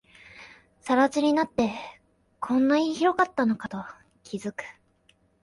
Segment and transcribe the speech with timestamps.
[0.83, 1.75] 更地になって、
[2.39, 3.85] こんなに広かったのかと
[4.23, 4.63] 気づく